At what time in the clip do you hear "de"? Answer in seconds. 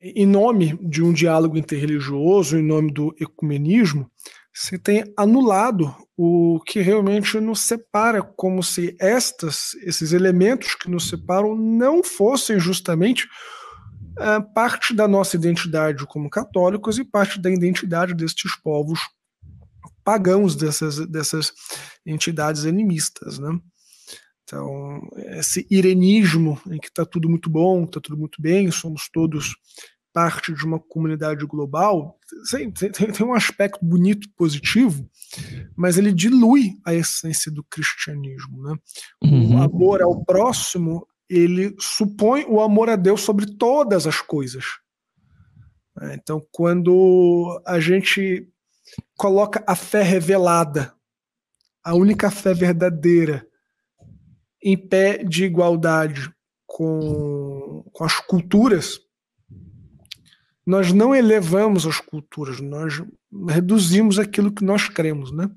0.80-1.02, 30.54-30.64, 55.24-55.44